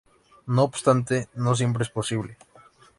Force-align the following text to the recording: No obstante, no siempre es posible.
No 0.47 0.63
obstante, 0.63 1.29
no 1.35 1.53
siempre 1.53 1.83
es 1.83 1.91
posible. 1.91 2.35